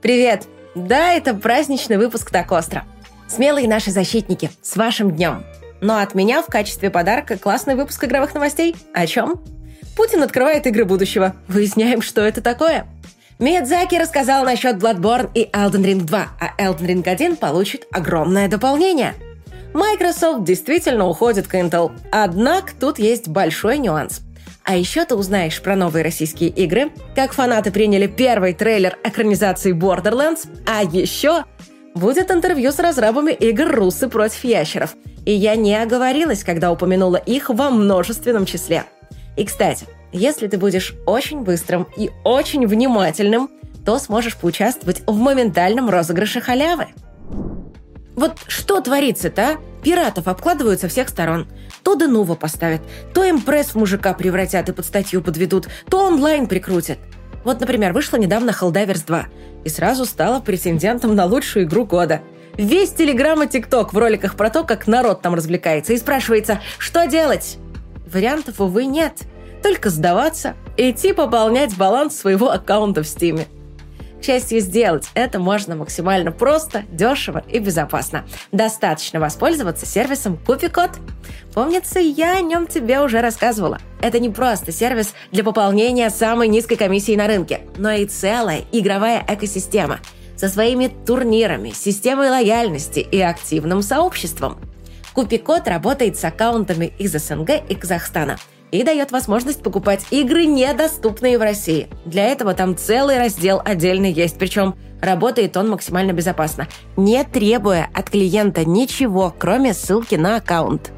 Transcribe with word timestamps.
Привет! 0.00 0.44
Да, 0.76 1.12
это 1.12 1.34
праздничный 1.34 1.96
выпуск 1.96 2.30
Так 2.30 2.52
Остро. 2.52 2.84
Смелые 3.26 3.66
наши 3.66 3.90
защитники, 3.90 4.48
с 4.62 4.76
вашим 4.76 5.10
днем! 5.10 5.44
Но 5.80 5.98
от 5.98 6.14
меня 6.14 6.40
в 6.40 6.46
качестве 6.46 6.88
подарка 6.88 7.36
классный 7.36 7.74
выпуск 7.74 8.04
игровых 8.04 8.32
новостей. 8.32 8.76
О 8.94 9.04
чем? 9.08 9.42
Путин 9.96 10.22
открывает 10.22 10.68
игры 10.68 10.84
будущего. 10.84 11.34
Выясняем, 11.48 12.00
что 12.00 12.20
это 12.20 12.40
такое. 12.40 12.86
Миядзаки 13.40 13.96
рассказал 13.96 14.44
насчет 14.44 14.76
Bloodborne 14.76 15.30
и 15.34 15.50
Elden 15.50 15.84
Ring 15.84 16.02
2, 16.02 16.28
а 16.40 16.62
Elden 16.62 16.86
Ring 16.86 17.08
1 17.08 17.34
получит 17.34 17.84
огромное 17.90 18.46
дополнение. 18.46 19.14
Microsoft 19.74 20.44
действительно 20.44 21.08
уходит 21.08 21.48
к 21.48 21.54
Intel. 21.56 21.90
Однако 22.12 22.72
тут 22.78 23.00
есть 23.00 23.26
большой 23.26 23.78
нюанс– 23.78 24.20
а 24.68 24.76
еще 24.76 25.06
ты 25.06 25.14
узнаешь 25.14 25.62
про 25.62 25.76
новые 25.76 26.04
российские 26.04 26.50
игры, 26.50 26.90
как 27.14 27.32
фанаты 27.32 27.70
приняли 27.70 28.06
первый 28.06 28.52
трейлер 28.52 28.98
экранизации 29.02 29.72
Borderlands, 29.72 30.46
а 30.66 30.82
еще 30.82 31.46
будет 31.94 32.30
интервью 32.30 32.70
с 32.70 32.78
разрабами 32.78 33.32
игр 33.32 33.66
«Русы 33.66 34.10
против 34.10 34.44
ящеров». 34.44 34.94
И 35.24 35.32
я 35.32 35.56
не 35.56 35.74
оговорилась, 35.74 36.44
когда 36.44 36.70
упомянула 36.70 37.16
их 37.16 37.48
во 37.48 37.70
множественном 37.70 38.44
числе. 38.44 38.84
И, 39.38 39.46
кстати, 39.46 39.86
если 40.12 40.48
ты 40.48 40.58
будешь 40.58 40.94
очень 41.06 41.40
быстрым 41.40 41.86
и 41.96 42.10
очень 42.22 42.66
внимательным, 42.66 43.48
то 43.86 43.98
сможешь 43.98 44.36
поучаствовать 44.36 45.02
в 45.06 45.16
моментальном 45.16 45.88
розыгрыше 45.88 46.42
халявы. 46.42 46.88
Вот 48.16 48.36
что 48.48 48.82
творится-то, 48.82 49.42
а? 49.42 49.56
Пиратов 49.82 50.28
обкладывают 50.28 50.80
со 50.80 50.88
всех 50.88 51.08
сторон. 51.08 51.46
То 51.82 51.94
Денува 51.94 52.34
поставят, 52.34 52.80
то 53.14 53.28
импресс 53.28 53.74
мужика 53.74 54.12
превратят 54.14 54.68
и 54.68 54.72
под 54.72 54.84
статью 54.84 55.22
подведут, 55.22 55.68
то 55.88 56.06
онлайн 56.06 56.46
прикрутят. 56.46 56.98
Вот, 57.44 57.60
например, 57.60 57.92
вышла 57.92 58.16
недавно 58.16 58.50
Helldivers 58.50 59.06
2 59.06 59.26
и 59.64 59.68
сразу 59.68 60.04
стала 60.04 60.40
претендентом 60.40 61.14
на 61.14 61.24
лучшую 61.24 61.64
игру 61.64 61.84
года. 61.84 62.20
Весь 62.56 62.90
Телеграм 62.90 63.42
и 63.42 63.48
ТикТок 63.48 63.92
в 63.92 63.98
роликах 63.98 64.34
про 64.34 64.50
то, 64.50 64.64
как 64.64 64.86
народ 64.86 65.22
там 65.22 65.34
развлекается, 65.34 65.92
и 65.92 65.98
спрашивается, 65.98 66.60
что 66.78 67.06
делать? 67.06 67.58
Вариантов, 68.12 68.60
увы, 68.60 68.86
нет. 68.86 69.22
Только 69.62 69.90
сдаваться 69.90 70.54
и 70.76 70.90
идти 70.90 71.12
пополнять 71.12 71.76
баланс 71.76 72.16
своего 72.16 72.50
аккаунта 72.50 73.02
в 73.02 73.08
Стиме. 73.08 73.46
К 74.20 74.24
счастью, 74.24 74.60
сделать 74.60 75.08
это 75.14 75.38
можно 75.38 75.76
максимально 75.76 76.32
просто, 76.32 76.82
дешево 76.90 77.44
и 77.48 77.58
безопасно. 77.60 78.24
Достаточно 78.50 79.20
воспользоваться 79.20 79.86
сервисом 79.86 80.36
Купи-код. 80.44 80.90
Помнится, 81.54 82.00
я 82.00 82.36
о 82.36 82.40
нем 82.40 82.66
тебе 82.66 83.00
уже 83.00 83.20
рассказывала. 83.20 83.78
Это 84.02 84.18
не 84.18 84.28
просто 84.28 84.72
сервис 84.72 85.14
для 85.30 85.44
пополнения 85.44 86.10
самой 86.10 86.48
низкой 86.48 86.76
комиссии 86.76 87.16
на 87.16 87.26
рынке, 87.26 87.60
но 87.76 87.92
и 87.92 88.06
целая 88.06 88.64
игровая 88.72 89.24
экосистема 89.28 90.00
со 90.36 90.48
своими 90.48 90.90
турнирами, 91.06 91.70
системой 91.70 92.30
лояльности 92.30 93.00
и 93.00 93.20
активным 93.20 93.82
сообществом. 93.82 94.58
Купи-код 95.14 95.66
работает 95.66 96.16
с 96.16 96.24
аккаунтами 96.24 96.92
из 96.98 97.12
СНГ 97.12 97.50
и 97.68 97.74
Казахстана– 97.74 98.36
и 98.70 98.82
дает 98.82 99.12
возможность 99.12 99.62
покупать 99.62 100.06
игры, 100.10 100.46
недоступные 100.46 101.38
в 101.38 101.42
России. 101.42 101.88
Для 102.04 102.26
этого 102.26 102.54
там 102.54 102.76
целый 102.76 103.18
раздел 103.18 103.60
отдельный 103.64 104.12
есть, 104.12 104.38
причем 104.38 104.74
работает 105.00 105.56
он 105.56 105.70
максимально 105.70 106.12
безопасно, 106.12 106.68
не 106.96 107.22
требуя 107.24 107.88
от 107.94 108.10
клиента 108.10 108.64
ничего, 108.64 109.34
кроме 109.36 109.74
ссылки 109.74 110.14
на 110.14 110.36
аккаунт. 110.36 110.92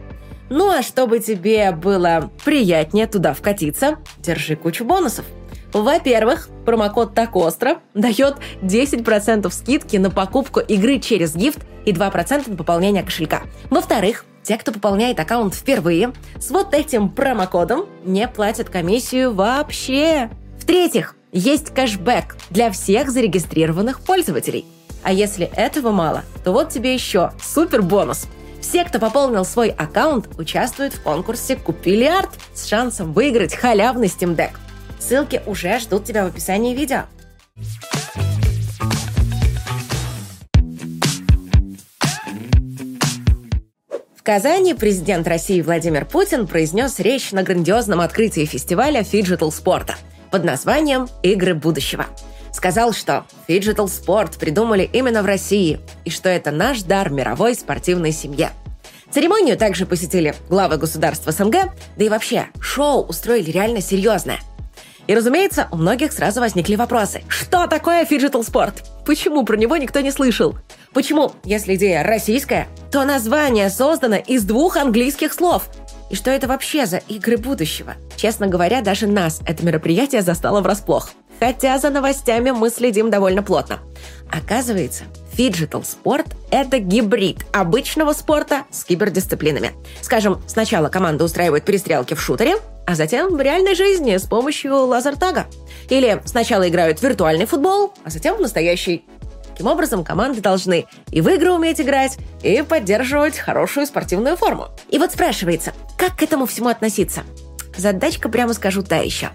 Ну 0.49 0.69
а 0.69 0.83
чтобы 0.83 1.21
тебе 1.21 1.71
было 1.71 2.31
приятнее 2.45 3.07
туда 3.07 3.35
вкатиться, 3.35 3.99
держи 4.19 4.57
кучу 4.57 4.85
бонусов. 4.85 5.25
Во-первых, 5.73 6.49
промокод 6.67 7.15
«Так 7.15 7.37
остро» 7.37 7.79
дает 7.95 8.37
10% 8.63 9.49
скидки 9.53 9.97
на 9.97 10.11
покупку 10.11 10.59
игры 10.59 10.99
через 10.99 11.37
гифт 11.37 11.61
и 11.85 11.93
2% 11.93 12.51
на 12.51 12.57
пополнение 12.57 13.05
кошелька. 13.05 13.43
Во-вторых, 13.71 14.25
те, 14.43 14.57
кто 14.57 14.73
пополняет 14.73 15.21
аккаунт 15.21 15.55
впервые, 15.55 16.13
с 16.39 16.51
вот 16.51 16.75
этим 16.75 17.09
промокодом 17.09 17.87
не 18.05 18.27
платят 18.29 18.69
комиссию 18.69 19.35
вообще. 19.35 20.31
В-третьих, 20.59 21.17
есть 21.33 21.73
кэшбэк 21.73 22.37
для 22.51 22.71
всех 22.71 23.11
зарегистрированных 23.11 24.01
пользователей. 24.01 24.65
А 25.03 25.13
если 25.13 25.47
этого 25.47 25.91
мало, 25.91 26.25
то 26.45 26.53
вот 26.53 26.71
тебе 26.71 26.93
еще 26.93 27.33
супер 27.43 27.83
бонус. 27.83 28.27
Все, 28.61 28.85
кто 28.85 28.99
пополнил 28.99 29.45
свой 29.45 29.71
аккаунт, 29.71 30.29
участвуют 30.39 30.95
в 30.95 31.03
конкурсе 31.03 31.57
«Купили 31.57 32.05
арт» 32.05 32.31
с 32.53 32.67
шансом 32.67 33.13
выиграть 33.13 33.55
халявный 33.55 34.09
Steam 34.09 34.37
Deck. 34.37 34.53
Ссылки 34.99 35.43
уже 35.47 35.79
ждут 35.79 36.05
тебя 36.05 36.25
в 36.25 36.29
описании 36.29 36.75
видео. 36.75 37.05
Казани 44.33 44.75
президент 44.75 45.27
России 45.27 45.61
Владимир 45.61 46.05
Путин 46.05 46.47
произнес 46.47 47.01
речь 47.01 47.33
на 47.33 47.43
грандиозном 47.43 48.01
открытии 48.01 48.45
фестиваля 48.45 49.03
phygital 49.03 49.51
спорта 49.51 49.97
под 50.31 50.45
названием 50.45 51.09
«Игры 51.25 51.53
будущего». 51.53 52.07
Сказал, 52.53 52.93
что 52.93 53.27
phygital 53.49 53.89
спорт 53.89 54.37
придумали 54.37 54.89
именно 54.93 55.25
в 55.25 55.27
России 55.27 55.81
и 56.05 56.11
что 56.11 56.29
это 56.29 56.53
наш 56.53 56.83
дар 56.83 57.11
мировой 57.11 57.57
спортивной 57.57 58.13
семье. 58.13 58.51
Церемонию 59.11 59.57
также 59.57 59.85
посетили 59.85 60.37
главы 60.49 60.77
государств 60.77 61.27
СНГ, 61.27 61.73
да 61.97 62.05
и 62.05 62.09
вообще, 62.09 62.47
шоу 62.61 63.03
устроили 63.05 63.51
реально 63.51 63.81
серьезное. 63.81 64.39
И, 65.09 65.15
разумеется, 65.17 65.67
у 65.73 65.77
многих 65.77 66.13
сразу 66.13 66.39
возникли 66.39 66.77
вопросы. 66.77 67.23
Что 67.27 67.67
такое 67.67 68.05
phygital 68.05 68.45
спорт? 68.45 68.85
Почему 69.05 69.45
про 69.45 69.57
него 69.57 69.77
никто 69.77 69.99
не 69.99 70.13
слышал? 70.13 70.55
Почему, 70.93 71.33
если 71.45 71.77
идея 71.77 72.03
российская, 72.03 72.67
то 72.91 73.05
название 73.05 73.71
создано 73.71 74.17
из 74.17 74.43
двух 74.43 74.77
английских 74.77 75.33
слов? 75.33 75.69
И 76.11 76.17
что 76.17 76.33
это 76.33 76.49
вообще 76.49 76.87
за 76.87 76.97
игры 76.97 77.37
будущего? 77.37 77.95
Честно 78.17 78.49
говоря, 78.49 78.81
даже 78.81 79.07
нас 79.07 79.41
это 79.47 79.65
мероприятие 79.65 80.23
застало 80.23 80.61
врасплох. 80.61 81.11
Хотя 81.39 81.79
за 81.79 81.91
новостями 81.91 82.51
мы 82.51 82.71
следим 82.71 83.09
довольно 83.09 83.45
плотно. 83.45 83.79
Оказывается, 84.31 85.05
phygital 85.33 85.85
спорт– 85.85 86.27
это 86.51 86.81
гибрид 86.81 87.47
обычного 87.53 88.13
спорта 88.13 88.65
с 88.73 88.85
кибердисциплинами. 88.85 89.71
Скажем, 90.03 90.43
сначала 90.49 90.89
команда 90.89 91.25
устраивает 91.25 91.65
перестрелки 91.65 92.15
в 92.15 92.21
шутере, 92.21 92.57
а 92.85 92.97
затем 92.97 93.37
в 93.37 93.41
реальной 93.41 93.77
жизни 93.77 94.17
с 94.17 94.27
помощью 94.27 94.75
лазертага. 94.75 95.47
Или 95.89 96.21
сначала 96.25 96.69
играют 96.69 96.99
в 96.99 97.03
виртуальный 97.05 97.47
футбол, 97.47 97.95
а 98.05 98.11
затем 98.11 98.37
в 98.37 98.41
настоящий. 98.41 99.05
Таким 99.61 99.73
образом, 99.73 100.05
команды 100.05 100.41
должны 100.41 100.87
и 101.11 101.21
в 101.21 101.29
игры 101.29 101.53
уметь 101.53 101.83
играть, 101.83 102.17
и 102.43 102.63
поддерживать 102.63 103.37
хорошую 103.37 103.85
спортивную 103.85 104.39
форму. 104.39 104.69
И 104.89 104.97
вот 104.97 105.13
спрашивается, 105.13 105.75
как 105.99 106.17
к 106.17 106.23
этому 106.23 106.47
всему 106.47 106.71
относиться? 106.71 107.25
Задачка, 107.77 108.31
прямо 108.31 108.55
скажу, 108.55 108.83
та 108.83 108.97
еще. 108.97 109.29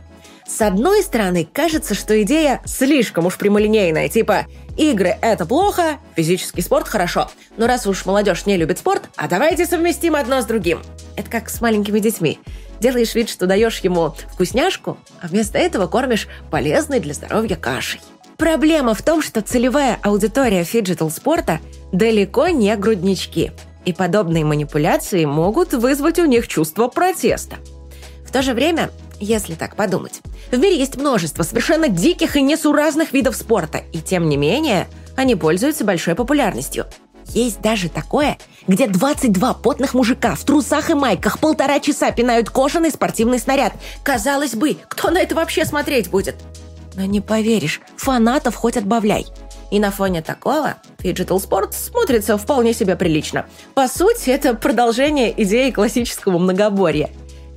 С 0.48 0.62
одной 0.62 1.04
стороны, 1.04 1.48
кажется, 1.54 1.94
что 1.94 2.20
идея 2.24 2.60
слишком 2.66 3.28
уж 3.28 3.38
прямолинейная, 3.38 4.10
типа 4.10 4.48
«игры– 4.76 5.16
это 5.22 5.46
плохо, 5.46 6.00
физический 6.16 6.64
спорт– 6.64 6.88
хорошо». 6.90 7.30
Но 7.56 7.68
раз 7.68 7.86
уж 7.86 8.04
молодежь 8.08 8.48
не 8.48 8.58
любит 8.58 8.80
спорт, 8.80 9.04
а 9.18 9.28
давайте 9.28 9.68
совместим 9.68 10.16
одно 10.16 10.42
с 10.42 10.46
другим. 10.46 10.82
Это 11.16 11.30
как 11.30 11.52
с 11.52 11.62
маленькими 11.62 12.00
детьми 12.00 12.40
делаешь 12.80 13.16
вид, 13.16 13.30
что 13.30 13.46
даешь 13.46 13.80
ему 13.80 14.16
вкусняшку, 14.34 14.98
а 15.22 15.28
вместо 15.28 15.58
этого 15.58 15.88
кормишь 15.88 16.28
полезной 16.52 17.00
для 17.00 17.14
здоровья 17.14 17.56
кашей. 17.56 18.02
Проблема 18.38 18.94
в 18.94 19.02
том, 19.02 19.22
что 19.22 19.42
целевая 19.42 20.00
аудитория 20.04 20.64
phygital 20.64 21.10
спорта 21.10 21.60
далеко 21.92 22.50
не 22.50 22.76
груднички, 22.76 23.52
и 23.86 23.94
подобные 23.94 24.44
манипуляции 24.44 25.26
могут 25.26 25.74
вызвать 25.74 26.20
у 26.20 26.26
них 26.26 26.48
чувство 26.48 26.88
протеста. 26.88 27.58
В 28.26 28.32
то 28.32 28.42
же 28.42 28.54
время, 28.54 28.90
если 29.20 29.56
так 29.56 29.76
подумать, 29.76 30.22
в 30.52 30.58
мире 30.58 30.78
есть 30.78 30.98
множество 30.98 31.44
совершенно 31.44 31.88
диких 31.88 32.36
и 32.36 32.42
несуразных 32.42 33.14
видов 33.14 33.36
спорта, 33.36 33.84
и 33.94 34.00
тем 34.00 34.28
не 34.28 34.38
менее 34.38 34.88
они 35.16 35.36
пользуются 35.36 35.86
большой 35.86 36.16
популярностью– 36.16 36.86
есть 37.30 37.62
даже 37.62 37.90
такое, 37.90 38.38
где 38.68 38.88
22 38.88 39.54
потных 39.56 39.94
мужика 39.94 40.36
в 40.36 40.44
трусах 40.44 40.90
и 40.90 40.94
майках 40.94 41.40
полтора 41.40 41.80
часа 41.80 42.12
пинают 42.12 42.50
кожаный 42.50 42.92
спортивный 42.92 43.40
снаряд. 43.40 43.74
Казалось 44.04 44.56
бы, 44.56 44.78
кто 44.88 45.10
на 45.10 45.20
это 45.20 45.36
вообще 45.36 45.66
смотреть 45.66 46.10
будет? 46.10 46.36
Но 46.96 47.06
не 47.06 47.22
поверишь, 47.22 47.82
фанатов 47.98 48.56
хоть 48.56 48.78
отбавляй. 48.78 49.26
И 49.72 49.80
на 49.80 49.92
фоне 49.92 50.22
такого 50.22 50.76
Digital 51.00 51.38
Sport 51.38 51.74
смотрится 51.74 52.38
вполне 52.38 52.74
себе 52.74 52.96
прилично. 52.96 53.46
По 53.74 53.88
сути, 53.88 54.30
это 54.30 54.54
продолжение 54.54 55.34
идеи 55.44 55.72
классического 55.72 56.38
многоборья, 56.38 57.10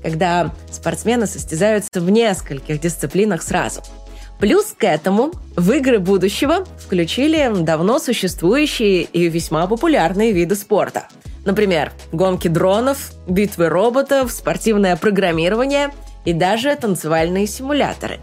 когда 0.02 0.52
спортсмены 0.70 1.26
состязаются 1.26 2.00
в 2.00 2.10
нескольких 2.10 2.80
дисциплинах 2.80 3.42
сразу– 3.42 3.82
Плюс 4.38 4.72
к 4.76 4.84
этому 4.84 5.32
в 5.56 5.72
игры 5.72 5.98
будущего 5.98 6.64
включили 6.78 7.50
давно 7.62 7.98
существующие 7.98 9.02
и 9.02 9.28
весьма 9.28 9.66
популярные 9.66 10.32
виды 10.32 10.54
спорта. 10.54 11.08
Например, 11.44 11.92
гонки 12.12 12.46
дронов, 12.46 13.12
битвы 13.26 13.68
роботов, 13.68 14.30
спортивное 14.30 14.96
программирование 14.96 15.90
и 16.24 16.32
даже 16.32 16.74
танцевальные 16.76 17.46
симуляторы. 17.46 18.20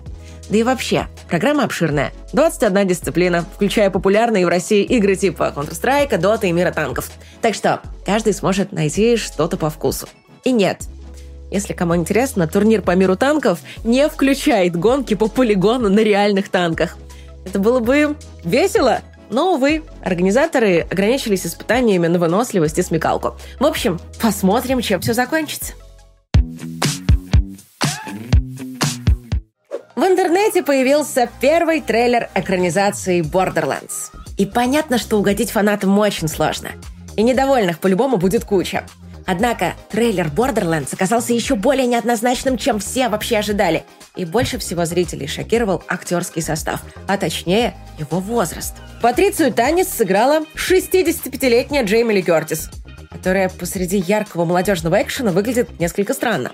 Да 0.49 0.57
и 0.57 0.63
вообще, 0.63 1.07
программа 1.27 1.63
обширная. 1.63 2.11
21 2.33 2.87
дисциплина, 2.87 3.45
включая 3.55 3.89
популярные 3.89 4.45
в 4.45 4.49
России 4.49 4.83
игры 4.83 5.15
типа 5.15 5.53
Counter-Strike, 5.55 6.19
Dota 6.19 6.47
и 6.47 6.51
Мира 6.51 6.71
танков. 6.71 7.09
Так 7.41 7.55
что 7.55 7.81
каждый 8.05 8.33
сможет 8.33 8.71
найти 8.71 9.17
что-то 9.17 9.57
по 9.57 9.69
вкусу. 9.69 10.07
И 10.43 10.51
нет, 10.51 10.83
если 11.51 11.73
кому 11.73 11.95
интересно, 11.95 12.47
турнир 12.47 12.81
по 12.81 12.91
миру 12.95 13.15
танков 13.15 13.59
не 13.83 14.07
включает 14.09 14.75
гонки 14.75 15.13
по 15.13 15.27
полигону 15.27 15.89
на 15.89 15.99
реальных 15.99 16.49
танках. 16.49 16.97
Это 17.45 17.59
было 17.59 17.79
бы 17.79 18.15
весело, 18.43 19.01
но, 19.29 19.53
увы, 19.53 19.83
организаторы 20.03 20.81
ограничились 20.91 21.45
испытаниями 21.45 22.07
на 22.07 22.19
выносливость 22.19 22.77
и 22.79 22.81
смекалку. 22.81 23.37
В 23.59 23.65
общем, 23.65 23.99
посмотрим, 24.21 24.81
чем 24.81 25.01
все 25.01 25.13
закончится. 25.13 25.73
Интернете 30.25 30.63
появился 30.63 31.29
первый 31.39 31.81
трейлер 31.81 32.29
экранизации 32.33 33.21
Borderlands. 33.21 34.11
И 34.37 34.47
понятно, 34.47 34.97
что 34.97 35.19
угодить 35.19 35.51
фанатам 35.51 35.99
очень 35.99 36.27
сложно. 36.27 36.69
И 37.15 37.21
недовольных 37.21 37.77
по-любому 37.77 38.17
будет 38.17 38.43
куча. 38.43 38.85
Однако 39.27 39.75
трейлер 39.91 40.31
Borderlands 40.35 40.91
оказался 40.95 41.31
еще 41.31 41.53
более 41.53 41.85
неоднозначным, 41.85 42.57
чем 42.57 42.79
все 42.79 43.07
вообще 43.07 43.37
ожидали. 43.37 43.83
И 44.15 44.25
больше 44.25 44.57
всего 44.57 44.85
зрителей 44.85 45.27
шокировал 45.27 45.83
актерский 45.87 46.41
состав, 46.41 46.81
а 47.07 47.17
точнее 47.17 47.75
его 47.99 48.19
возраст. 48.19 48.73
Патрицию 49.03 49.53
Танис 49.53 49.89
сыграла 49.89 50.43
65-летняя 50.55 51.83
Джейми 51.83 52.13
Ли 52.13 52.23
Кертис, 52.23 52.71
которая 53.11 53.49
посреди 53.49 53.99
яркого 53.99 54.45
молодежного 54.45 54.99
экшена 55.03 55.31
выглядит 55.31 55.79
несколько 55.79 56.15
странно. 56.15 56.51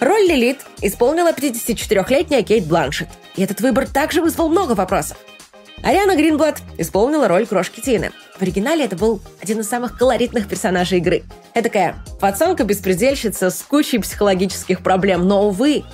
Роль 0.00 0.28
Лилит 0.28 0.60
исполнила 0.80 1.32
54-летняя 1.32 2.42
Кейт 2.42 2.66
Бланшет. 2.66 3.08
И 3.36 3.42
этот 3.42 3.60
выбор 3.60 3.86
также 3.86 4.22
вызвал 4.22 4.48
много 4.48 4.72
вопросов. 4.72 5.16
Ариана 5.82 6.16
Гринблад 6.16 6.60
исполнила 6.76 7.28
роль 7.28 7.46
крошки 7.46 7.80
Тины. 7.80 8.10
В 8.36 8.42
оригинале 8.42 8.84
это 8.84 8.96
был 8.96 9.20
один 9.40 9.60
из 9.60 9.68
самых 9.68 9.98
колоритных 9.98 10.48
персонажей 10.48 10.98
игры. 10.98 11.24
Эдакая 11.54 11.96
пацанка-беспредельщица 12.20 13.50
с 13.50 13.62
кучей 13.62 13.98
психологических 13.98 14.82
проблем, 14.82 15.26
но, 15.26 15.48
увы, 15.48 15.84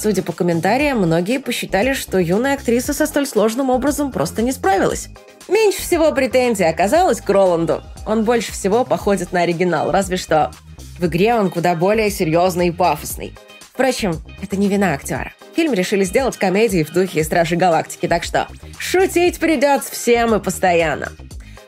Судя 0.00 0.22
по 0.22 0.30
комментариям, 0.30 0.98
многие 0.98 1.40
посчитали, 1.40 1.92
что 1.92 2.18
юная 2.20 2.54
актриса 2.54 2.94
со 2.94 3.04
столь 3.04 3.26
сложным 3.26 3.68
образом 3.68 4.12
просто 4.12 4.42
не 4.42 4.52
справилась. 4.52 5.08
Меньше 5.48 5.82
всего 5.82 6.12
претензий 6.12 6.62
оказалось 6.62 7.20
к 7.20 7.28
Роланду. 7.28 7.82
Он 8.06 8.22
больше 8.22 8.52
всего 8.52 8.84
походит 8.84 9.32
на 9.32 9.40
оригинал, 9.40 9.90
разве 9.90 10.16
что 10.16 10.52
в 11.00 11.06
игре 11.06 11.34
он 11.34 11.50
куда 11.50 11.74
более 11.74 12.10
серьезный 12.10 12.68
и 12.68 12.70
пафосный. 12.70 13.34
Впрочем, 13.78 14.20
это 14.42 14.56
не 14.56 14.66
вина 14.66 14.94
актера. 14.94 15.34
Фильм 15.54 15.72
решили 15.72 16.02
сделать 16.02 16.36
комедией 16.36 16.82
в 16.82 16.92
духе 16.92 17.22
«Стражи 17.22 17.54
Галактики», 17.54 18.08
так 18.08 18.24
что 18.24 18.48
шутить 18.76 19.38
придется 19.38 19.92
всем 19.92 20.34
и 20.34 20.42
постоянно. 20.42 21.12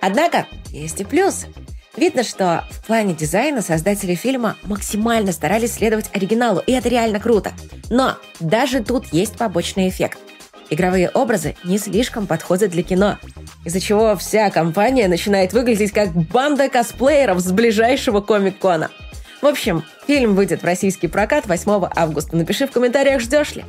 Однако 0.01 0.49
есть 0.71 1.01
и 1.01 1.05
плюсы. 1.05 1.47
Видно, 1.97 2.25
что 2.25 2.65
в 2.73 2.85
плане 2.85 3.15
дизайна 3.15 3.63
создатели 3.63 4.17
фильма 4.17 4.57
максимально 4.65 5.31
старались 5.31 5.75
следовать 5.75 6.11
оригиналу, 6.13 6.61
и 6.67 6.73
это 6.73 6.89
реально 6.89 7.21
круто. 7.21 7.53
Но 7.91 8.17
даже 8.41 8.83
тут 8.83 9.13
есть 9.13 9.37
побочный 9.37 9.89
эффект. 9.89 10.19
Игровые 10.69 11.11
образы 11.11 11.55
не 11.63 11.79
слишком 11.79 12.27
подходят 12.27 12.73
для 12.73 12.83
кино, 12.83 13.19
из-за 13.65 13.79
чего 13.79 14.17
вся 14.17 14.51
компания 14.51 15.07
начинает 15.07 15.53
выглядеть 15.53 15.93
как 15.93 16.11
банда 16.11 16.69
косплееров 16.69 17.39
с 17.39 17.53
ближайшего 17.53 18.21
комик-кона. 18.21 18.91
В 19.41 19.47
общем, 19.47 19.85
фильм 20.07 20.35
выйдет 20.35 20.63
в 20.63 20.67
российский 20.67 21.09
прокат 21.09 21.47
8 21.47 21.89
августа. 21.97 22.37
Напиши 22.37 22.67
в 22.67 22.73
комментариях, 22.73 23.21
ждешь 23.21 23.55
ли. 23.55 23.65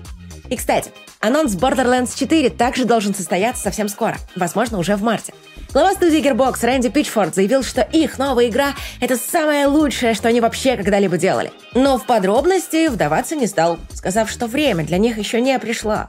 И, 0.49 0.57
кстати, 0.57 0.91
анонс 1.21 1.55
Borderlands 1.55 2.17
4 2.17 2.49
также 2.49 2.83
должен 2.83 3.15
состояться 3.15 3.63
совсем 3.63 3.87
скоро, 3.87 4.17
возможно, 4.35 4.79
уже 4.79 4.97
в 4.97 5.01
марте. 5.01 5.33
Глава 5.71 5.93
студии 5.93 6.21
Gearbox 6.21 6.65
Рэнди 6.65 6.89
Питчфорд 6.89 7.33
заявил, 7.33 7.63
что 7.63 7.81
их 7.81 8.17
новая 8.17 8.49
игра— 8.49 8.73
это 8.99 9.15
самое 9.15 9.67
лучшее, 9.67 10.13
что 10.13 10.27
они 10.27 10.41
вообще 10.41 10.75
когда-либо 10.75 11.17
делали. 11.17 11.53
Но 11.73 11.97
в 11.97 12.05
подробности 12.05 12.89
вдаваться 12.89 13.37
не 13.37 13.47
стал, 13.47 13.79
сказав, 13.93 14.29
что 14.29 14.47
время 14.47 14.83
для 14.83 14.97
них 14.97 15.17
еще 15.17 15.39
не 15.39 15.57
пришло. 15.57 16.07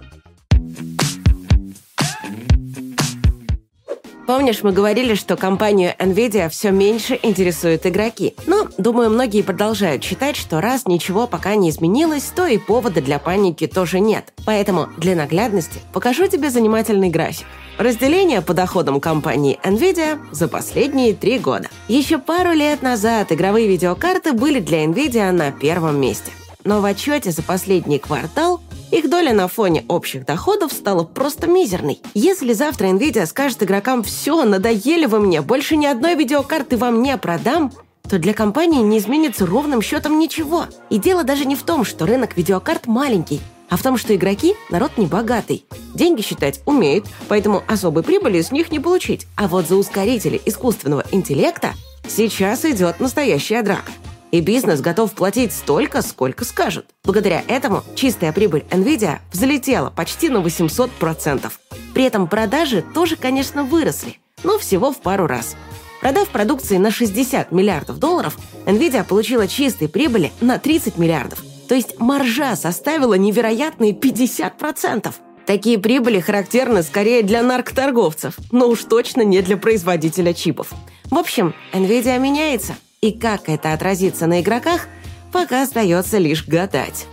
Помнишь, 4.32 4.62
мы 4.62 4.72
говорили, 4.72 5.14
что 5.14 5.36
компанию 5.36 5.92
Nvidia 5.98 6.48
все 6.48 6.70
меньше 6.70 7.20
интересуют 7.22 7.84
игроки? 7.84 8.34
Но, 8.46 8.66
думаю, 8.78 9.10
многие 9.10 9.42
продолжают 9.42 10.02
считать, 10.02 10.36
что 10.36 10.62
раз 10.62 10.86
ничего 10.86 11.26
пока 11.26 11.54
не 11.54 11.68
изменилось, 11.68 12.32
то 12.34 12.46
и 12.46 12.56
повода 12.56 13.02
для 13.02 13.18
паники 13.18 13.66
тоже 13.66 14.00
нет. 14.00 14.32
Поэтому 14.46 14.88
для 14.96 15.16
наглядности 15.16 15.80
покажу 15.92 16.28
тебе 16.28 16.48
занимательный 16.48 17.10
график. 17.10 17.46
Разделение 17.76 18.40
по 18.40 18.54
доходам 18.54 19.02
компании 19.02 19.60
Nvidia 19.62 20.18
за 20.30 20.48
последние 20.48 21.12
три 21.12 21.38
года. 21.38 21.68
Еще 21.88 22.16
пару 22.16 22.52
лет 22.52 22.80
назад 22.80 23.32
игровые 23.32 23.68
видеокарты 23.68 24.32
были 24.32 24.60
для 24.60 24.86
Nvidia 24.86 25.30
на 25.30 25.52
первом 25.52 26.00
месте. 26.00 26.32
Но 26.64 26.80
в 26.80 26.86
отчете 26.86 27.32
за 27.32 27.42
последний 27.42 27.98
квартал 27.98 28.61
их 28.92 29.08
доля 29.08 29.32
на 29.32 29.48
фоне 29.48 29.84
общих 29.88 30.26
доходов 30.26 30.70
стала 30.70 31.02
просто 31.02 31.46
мизерной. 31.46 32.00
Если 32.12 32.52
завтра 32.52 32.88
Nvidia 32.88 33.24
скажет 33.26 33.62
игрокам 33.62 34.02
«все, 34.02 34.44
надоели 34.44 35.06
вы 35.06 35.18
мне, 35.18 35.40
больше 35.40 35.76
ни 35.76 35.86
одной 35.86 36.14
видеокарты 36.14 36.76
вам 36.76 37.02
не 37.02 37.16
продам», 37.16 37.72
то 38.08 38.18
для 38.18 38.34
компании 38.34 38.82
не 38.82 38.98
изменится 38.98 39.46
ровным 39.46 39.80
счетом 39.80 40.18
ничего. 40.18 40.66
И 40.90 40.98
дело 40.98 41.24
даже 41.24 41.46
не 41.46 41.56
в 41.56 41.62
том, 41.62 41.86
что 41.86 42.04
рынок 42.04 42.36
видеокарт 42.36 42.86
маленький, 42.86 43.40
а 43.70 43.78
в 43.78 43.82
том, 43.82 43.96
что 43.96 44.14
игроки– 44.14 44.54
народ 44.70 44.98
небогатый. 44.98 45.64
Деньги 45.94 46.20
считать 46.20 46.60
умеют, 46.66 47.06
поэтому 47.28 47.62
особой 47.66 48.02
прибыли 48.02 48.42
с 48.42 48.52
них 48.52 48.70
не 48.70 48.78
получить. 48.78 49.26
А 49.36 49.48
вот 49.48 49.68
за 49.68 49.76
ускорители 49.76 50.38
искусственного 50.44 51.04
интеллекта 51.12 51.72
сейчас 52.06 52.66
идет 52.66 53.00
настоящая 53.00 53.62
драка 53.62 53.90
и 54.32 54.40
бизнес 54.40 54.80
готов 54.80 55.12
платить 55.12 55.52
столько, 55.52 56.02
сколько 56.02 56.44
скажут. 56.44 56.86
Благодаря 57.04 57.44
этому 57.46 57.84
чистая 57.94 58.32
прибыль 58.32 58.64
NVIDIA 58.70 59.18
взлетела 59.30 59.90
почти 59.90 60.30
на 60.30 60.38
800%. 60.38 61.52
При 61.94 62.04
этом 62.04 62.26
продажи 62.26 62.82
тоже, 62.94 63.16
конечно, 63.16 63.62
выросли, 63.62 64.18
но 64.42 64.58
всего 64.58 64.90
в 64.90 65.00
пару 65.00 65.26
раз. 65.26 65.54
Продав 66.00 66.30
продукции 66.30 66.78
на 66.78 66.90
60 66.90 67.52
миллиардов 67.52 67.98
долларов, 67.98 68.36
NVIDIA 68.66 69.04
получила 69.04 69.46
чистой 69.46 69.88
прибыли 69.88 70.32
на 70.40 70.58
30 70.58 70.98
миллиардов. 70.98 71.44
То 71.68 71.74
есть 71.74 72.00
маржа 72.00 72.56
составила 72.56 73.14
невероятные 73.14 73.92
50%. 73.92 75.12
Такие 75.46 75.78
прибыли 75.78 76.20
характерны 76.20 76.82
скорее 76.82 77.22
для 77.22 77.42
наркоторговцев, 77.42 78.36
но 78.50 78.68
уж 78.68 78.84
точно 78.84 79.22
не 79.22 79.42
для 79.42 79.56
производителя 79.56 80.32
чипов. 80.32 80.68
В 81.10 81.18
общем, 81.18 81.54
NVIDIA 81.72 82.18
меняется– 82.18 82.76
и 83.02 83.10
как 83.10 83.48
это 83.48 83.72
отразится 83.72 84.26
на 84.26 84.40
игроках, 84.40 84.86
пока 85.32 85.62
остается 85.62 86.18
лишь 86.18 86.46
гадать. 86.46 87.06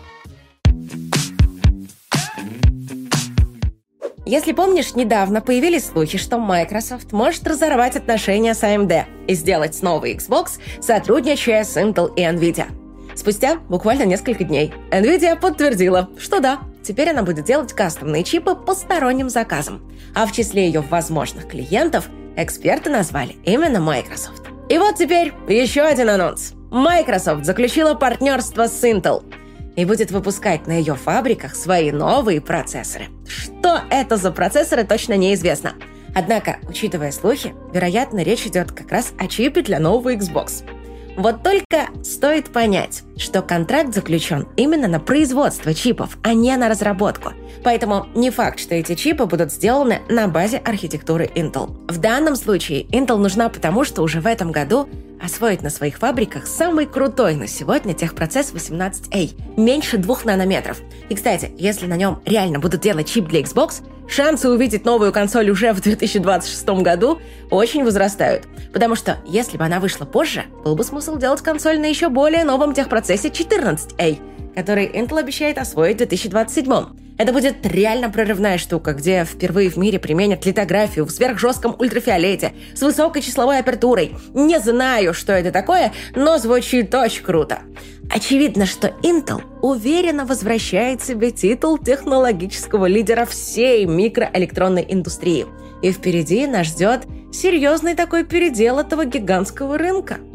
Если 4.26 4.52
помнишь, 4.52 4.94
недавно 4.94 5.42
появились 5.42 5.88
слухи, 5.88 6.20
что 6.20 6.38
Microsoft 6.38 7.12
может 7.12 7.48
разорвать 7.48 7.96
отношения 7.96 8.54
с 8.54 8.62
AMD 8.62 9.06
и 9.28 9.34
сделать 9.34 9.82
новый 9.82 10.14
Xbox, 10.14 10.60
сотрудничая 10.80 11.64
с 11.64 11.76
Intel 11.76 12.14
и 12.16 12.22
Nvidia. 12.22 12.68
Спустя 13.16 13.56
буквально 13.56 14.04
несколько 14.04 14.44
дней 14.44 14.72
Nvidia 14.92 15.36
подтвердила, 15.36 16.10
что 16.20 16.40
да, 16.40 16.60
теперь 16.84 17.10
она 17.10 17.24
будет 17.24 17.46
делать 17.46 17.74
кастомные 17.74 18.24
чипы 18.24 18.54
по 18.54 18.76
сторонним 18.76 19.30
заказам. 19.30 19.92
А 20.14 20.28
в 20.28 20.32
числе 20.32 20.68
ее 20.68 20.82
возможных 20.82 21.48
клиентов 21.48 22.08
эксперты 22.38 22.92
назвали 22.92 23.36
именно 23.44 23.80
Microsoft. 23.80 24.49
И 24.70 24.78
вот 24.78 24.96
теперь 24.96 25.34
еще 25.48 25.82
один 25.82 26.10
анонс. 26.10 26.54
Microsoft 26.70 27.44
заключила 27.44 27.96
партнерство 27.96 28.68
с 28.68 28.84
Intel 28.84 29.24
и 29.76 29.84
будет 29.84 30.12
выпускать 30.12 30.68
на 30.68 30.74
ее 30.74 30.94
фабриках 30.94 31.56
свои 31.56 31.92
новые 31.92 32.40
процессоры. 32.40 33.06
Что 33.28 33.82
это 33.90 34.18
за 34.18 34.32
процессоры, 34.32 34.84
точно 34.84 35.18
неизвестно. 35.18 35.74
Однако, 36.14 36.58
учитывая 36.68 37.12
слухи, 37.12 37.56
вероятно, 37.74 38.22
речь 38.22 38.46
идет 38.46 38.72
как 38.72 38.92
раз 38.92 39.14
о 39.18 39.28
чипе 39.28 39.64
для 39.64 39.80
нового 39.80 40.14
Xbox. 40.14 40.64
Вот 41.20 41.44
только 41.44 41.90
стоит 42.02 42.50
понять, 42.50 43.04
что 43.18 43.42
контракт 43.42 43.94
заключен 43.94 44.48
именно 44.56 44.88
на 44.88 45.02
производство 45.02 45.74
чипов, 45.74 46.18
а 46.24 46.34
не 46.34 46.56
на 46.56 46.70
разработку. 46.70 47.34
Поэтому 47.62 48.08
не 48.16 48.30
факт, 48.30 48.58
что 48.58 48.74
эти 48.74 48.96
чипы 48.96 49.26
будут 49.26 49.52
сделаны 49.52 50.02
на 50.08 50.30
базе 50.30 50.60
архитектуры 50.60 51.30
Intel. 51.36 51.76
В 51.92 51.98
данном 51.98 52.38
случае 52.38 52.84
Intel 52.84 53.18
нужна 53.18 53.50
потому, 53.50 53.84
что 53.84 54.02
уже 54.02 54.22
в 54.22 54.28
этом 54.28 54.54
году 54.54 54.88
освоить 55.22 55.62
на 55.62 55.70
своих 55.70 55.98
фабриках 55.98 56.48
самый 56.48 56.86
крутой 56.86 57.36
на 57.36 57.48
сегодня 57.48 57.94
техпроцесс 57.94 58.54
18A, 58.54 59.60
меньше 59.60 59.98
2 59.98 60.20
нанометров. 60.24 60.80
И, 61.10 61.16
кстати, 61.16 61.52
если 61.58 61.86
на 61.86 61.98
нем 61.98 62.22
реально 62.24 62.60
будут 62.60 62.80
делать 62.80 63.10
чип 63.10 63.28
для 63.28 63.42
Xbox, 63.42 63.84
шансы 64.10 64.50
увидеть 64.50 64.86
новую 64.86 65.12
консоль 65.12 65.50
уже 65.50 65.74
в 65.74 65.82
2026 65.82 66.68
году 66.82 67.20
очень 67.50 67.84
возрастают. 67.84 68.48
Потому 68.74 68.96
что, 68.96 69.18
если 69.26 69.58
бы 69.58 69.64
она 69.64 69.80
вышла 69.80 70.06
позже, 70.06 70.46
был 70.64 70.76
бы 70.76 70.84
смысл 70.84 71.18
делать 71.18 71.42
консоль 71.42 71.80
на 71.80 71.86
еще 71.86 72.10
более 72.10 72.44
новом 72.44 72.74
техпроцессе 72.74 73.30
14A, 73.30 74.20
который 74.56 74.88
Intel 74.88 75.20
обещает 75.20 75.58
освоить 75.58 75.96
в 75.96 76.00
2027. 76.00 77.09
Это 77.20 77.34
будет 77.34 77.66
реально 77.66 78.10
прорывная 78.10 78.58
штука, 78.58 78.94
где 78.94 79.26
впервые 79.26 79.70
в 79.70 79.76
мире 79.76 80.00
применят 80.00 80.46
литографию 80.46 81.06
в 81.06 81.12
сверхжестком 81.12 81.76
ультрафиолете 81.78 82.54
с 82.74 82.82
высокой 82.82 83.22
числовой 83.22 83.60
апертурой. 83.60 84.16
Не 84.34 84.58
знаю, 84.62 85.14
что 85.14 85.34
это 85.34 85.52
такое, 85.52 85.92
но 86.16 86.38
звучит 86.38 86.96
очень 86.96 87.24
круто. 87.24 87.60
Очевидно, 88.10 88.66
что 88.66 88.94
Intel 89.04 89.42
уверенно 89.62 90.26
возвращает 90.26 91.04
себе 91.04 91.32
титул 91.32 91.78
технологического 91.78 92.86
лидера 92.86 93.26
всей 93.26 93.86
микроэлектронной 93.86 94.86
индустрии. 94.88 95.46
И 95.82 95.92
впереди 95.92 96.48
нас 96.48 96.68
ждет 96.68 97.02
серьезный 97.34 97.96
такой 97.96 98.24
передел 98.24 98.80
этого 98.80 99.04
гигантского 99.04 99.78
рынка– 99.78 100.20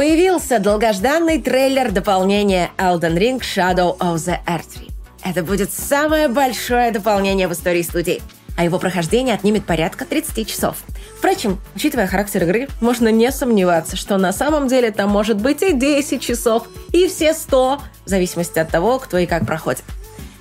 Появился 0.00 0.60
долгожданный 0.60 1.42
трейлер 1.42 1.92
дополнения 1.92 2.70
Elden 2.78 3.18
Ring 3.18 3.40
Shadow 3.40 3.98
of 3.98 4.14
the 4.14 4.38
Earth 4.46 4.90
Это 5.22 5.42
будет 5.42 5.70
самое 5.70 6.28
большое 6.28 6.90
дополнение 6.90 7.46
в 7.46 7.52
истории 7.52 7.82
студии, 7.82 8.22
а 8.56 8.64
его 8.64 8.78
прохождение 8.78 9.34
отнимет 9.34 9.66
порядка 9.66 10.06
30 10.06 10.48
часов. 10.48 10.78
Впрочем, 11.18 11.60
учитывая 11.74 12.06
характер 12.06 12.44
игры, 12.44 12.68
можно 12.80 13.08
не 13.08 13.30
сомневаться, 13.30 13.98
что 13.98 14.16
на 14.16 14.32
самом 14.32 14.68
деле 14.68 14.90
там 14.90 15.10
может 15.10 15.36
быть 15.36 15.60
и 15.60 15.74
10 15.74 16.22
часов, 16.22 16.66
и 16.92 17.06
все 17.06 17.34
100, 17.34 17.82
в 18.06 18.08
зависимости 18.08 18.58
от 18.58 18.70
того, 18.70 19.00
кто 19.00 19.18
и 19.18 19.26
как 19.26 19.44
проходит. 19.44 19.84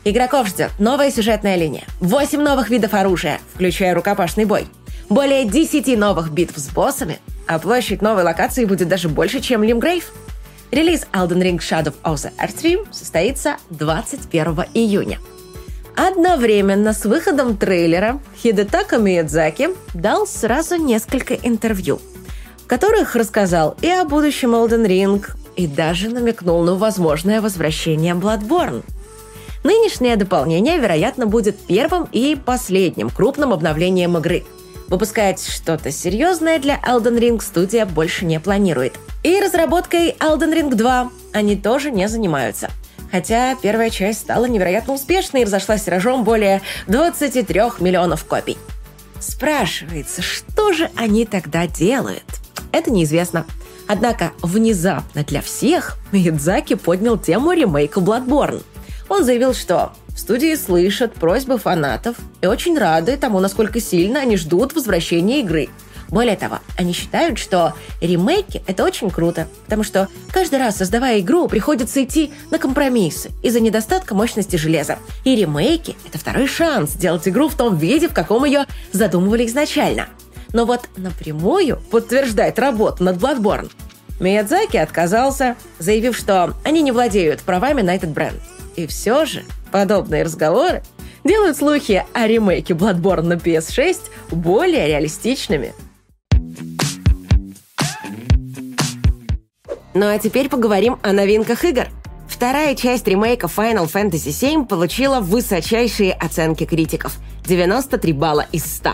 Игроков 0.05 0.47
ждет 0.47 0.71
новая 0.79 1.11
сюжетная 1.11 1.57
линия, 1.57 1.83
8 1.99 2.41
новых 2.41 2.69
видов 2.69 2.93
оружия, 2.93 3.41
включая 3.55 3.93
рукопашный 3.93 4.45
бой, 4.45 4.69
более 5.09 5.45
10 5.45 5.97
новых 5.97 6.31
битв 6.31 6.57
с 6.57 6.69
боссами, 6.69 7.19
а 7.47 7.59
площадь 7.59 8.01
новой 8.01 8.23
локации 8.23 8.65
будет 8.65 8.87
даже 8.87 9.09
больше, 9.09 9.39
чем 9.41 9.63
Лимгрейв. 9.63 10.11
Релиз 10.71 11.07
Elden 11.13 11.41
Ring 11.41 11.57
Shadow 11.57 11.93
of 12.03 12.15
the 12.15 12.31
Earthrealm 12.37 12.87
состоится 12.91 13.57
21 13.71 14.65
июня. 14.75 15.19
Одновременно 15.95 16.93
с 16.93 17.05
выходом 17.05 17.57
трейлера 17.57 18.19
Хидетака 18.41 18.97
Миядзаки 18.97 19.69
дал 19.95 20.27
сразу 20.27 20.75
несколько 20.75 21.33
интервью, 21.33 21.99
в 22.63 22.67
которых 22.67 23.15
рассказал 23.15 23.75
и 23.81 23.89
о 23.89 24.05
будущем 24.05 24.53
Elden 24.53 24.85
Ring, 24.85 25.25
и 25.55 25.65
даже 25.65 26.09
намекнул 26.09 26.63
на 26.63 26.75
возможное 26.75 27.41
возвращение 27.41 28.13
Bloodborne. 28.13 28.83
Нынешнее 29.63 30.15
дополнение, 30.15 30.77
вероятно, 30.77 31.25
будет 31.25 31.59
первым 31.59 32.07
и 32.11 32.37
последним 32.45 33.09
крупным 33.09 33.51
обновлением 33.51 34.15
игры– 34.15 34.45
Выпускать 34.89 35.45
что-то 35.45 35.91
серьезное 35.91 36.57
для 36.57 36.79
Elden 36.79 37.19
Ring 37.19 37.39
студия 37.43 37.85
больше 37.85 38.25
не 38.25 38.39
планирует. 38.39 38.95
И 39.21 39.39
разработкой 39.39 40.15
Elden 40.19 40.51
Ring 40.51 40.73
2 40.73 41.11
они 41.31 41.55
тоже 41.55 41.91
не 41.91 42.09
занимаются. 42.09 42.71
Хотя 43.11 43.55
первая 43.55 43.91
часть 43.91 44.21
стала 44.21 44.45
невероятно 44.45 44.93
успешной 44.95 45.43
и 45.43 45.45
разошлась 45.45 45.83
тиражом 45.83 46.23
более 46.23 46.63
23 46.87 47.61
миллионов 47.79 48.25
копий. 48.25 48.57
Спрашивается, 49.19 50.23
что 50.23 50.73
же 50.73 50.89
они 50.95 51.25
тогда 51.25 51.67
делают? 51.67 52.25
Это 52.71 52.89
неизвестно. 52.89 53.45
Однако 53.87 54.31
внезапно 54.41 55.23
для 55.23 55.41
всех 55.41 55.97
Миядзаки 56.11 56.73
поднял 56.73 57.17
тему 57.17 57.51
ремейка 57.51 57.99
Bloodborne. 57.99 58.63
Он 59.07 59.23
заявил, 59.23 59.53
что 59.53 59.93
студии 60.19 60.55
слышат 60.55 61.13
просьбы 61.13 61.57
фанатов 61.57 62.17
и 62.41 62.47
очень 62.47 62.77
рады 62.77 63.17
тому, 63.17 63.39
насколько 63.39 63.79
сильно 63.79 64.19
они 64.19 64.37
ждут 64.37 64.75
возвращения 64.75 65.39
игры. 65.39 65.69
Более 66.09 66.35
того, 66.35 66.59
они 66.77 66.93
считают, 66.93 67.37
что 67.37 67.73
ремейки– 68.01 68.63
это 68.67 68.83
очень 68.83 69.11
круто, 69.11 69.47
потому 69.65 69.83
что 69.83 70.07
каждый 70.31 70.59
раз, 70.59 70.77
создавая 70.77 71.19
игру, 71.19 71.47
приходится 71.47 72.03
идти 72.03 72.31
на 72.49 72.57
компромиссы 72.57 73.31
из-за 73.43 73.59
недостатка 73.59 74.15
мощности 74.15 74.55
железа. 74.55 74.97
И 75.23 75.35
ремейки– 75.35 75.95
это 76.07 76.17
второй 76.17 76.47
шанс 76.47 76.91
сделать 76.91 77.27
игру 77.27 77.47
в 77.47 77.55
том 77.55 77.77
виде, 77.77 78.07
в 78.07 78.13
каком 78.13 78.45
ее 78.45 78.65
задумывали 78.91 79.45
изначально. 79.45 80.07
Но 80.51 80.65
вот 80.65 80.89
напрямую 80.97 81.79
подтверждать 81.91 82.57
работу 82.57 83.03
над 83.03 83.17
Bloodborne 83.17 83.69
Миядзаки 84.19 84.77
отказался, 84.77 85.55
заявив, 85.77 86.17
что 86.17 86.53
они 86.65 86.81
не 86.81 86.91
владеют 86.91 87.41
правами 87.41 87.81
на 87.81 87.95
этот 87.95 88.09
бренд. 88.09 88.39
И 88.75 88.85
все 88.85 89.25
же 89.25 89.43
Подобные 89.71 90.23
разговоры 90.23 90.83
делают 91.23 91.57
слухи 91.57 92.05
о 92.13 92.27
ремейке 92.27 92.73
Bloodborne 92.73 93.23
на 93.23 93.33
PS6 93.33 93.99
более 94.31 94.87
реалистичными. 94.87 95.73
Ну 99.93 100.07
а 100.07 100.17
теперь 100.17 100.49
поговорим 100.49 100.97
о 101.03 101.11
новинках 101.11 101.63
игр. 101.65 101.87
Вторая 102.27 102.75
часть 102.75 103.07
ремейка 103.07 103.47
Final 103.47 103.91
Fantasy 103.91 104.29
VII 104.29 104.65
получила 104.65 105.19
высочайшие 105.19 106.13
оценки 106.13 106.65
критиков– 106.65 107.17
93 107.45 108.13
балла 108.13 108.45
из 108.51 108.63
100. 108.77 108.91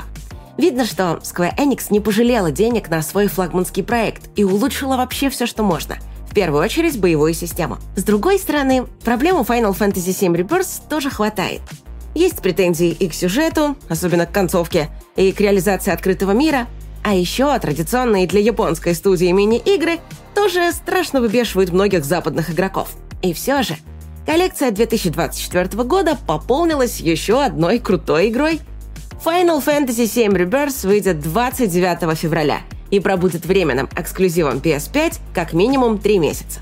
Видно, 0.58 0.86
что 0.86 1.20
Square 1.22 1.58
Enix 1.58 1.88
не 1.89 2.00
пожалела 2.00 2.50
денег 2.50 2.89
на 2.89 3.01
свой 3.01 3.27
флагманский 3.27 3.84
проект 3.84 4.29
и 4.38 4.46
улучшила 4.46 4.96
вообще 4.96 5.29
все, 5.29 5.46
что 5.46 5.63
можно– 5.63 5.98
первую 6.36 6.62
очередь 6.62 7.00
боевую 7.00 7.34
систему. 7.34 7.80
С 7.96 8.04
другой 8.04 8.38
стороны, 8.38 8.86
проблему 9.04 9.42
Final 9.42 9.75
Fantasy 9.75 10.12
VII 10.12 10.36
Rebirth 10.36 10.88
тоже 10.88 11.10
хватает. 11.10 11.62
Есть 12.13 12.42
претензии 12.42 12.89
и 12.89 13.10
к 13.10 13.13
сюжету, 13.13 13.75
особенно 13.89 14.25
к 14.25 14.32
концовке, 14.32 14.89
и 15.15 15.32
к 15.32 15.39
реализации 15.39 15.92
открытого 15.92 16.32
мира, 16.32 16.68
а 17.04 17.15
еще 17.15 17.58
традиционные 17.60 18.27
для 18.27 18.42
японской 18.42 18.94
студии 18.94 19.32
мини-игры 19.32 20.00
тоже 20.34 20.72
страшно 20.72 21.22
выбешивают 21.22 21.72
многих 21.72 22.04
западных 22.04 22.51
игроков. 22.51 22.89
И 23.22 23.34
все 23.34 23.63
же, 23.63 23.77
коллекция 24.25 24.72
2024 24.72 25.84
года 25.84 26.18
пополнилась 26.27 27.00
еще 27.00 27.42
одной 27.42 27.80
крутой 27.80 28.30
игрой. 28.30 28.60
Final 29.24 29.63
Fantasy 29.63 30.06
VII 30.06 30.34
Rebirth 30.34 30.86
выйдет 30.86 31.22
29 31.22 32.18
февраля– 32.18 32.60
и 32.96 33.00
пробудет 33.00 33.46
временным 33.46 33.90
эксклюзивом 33.96 34.58
PS5 34.58 35.20
как 35.34 35.54
минимум 35.54 35.98
3 35.98 36.20
месяца. 36.20 36.60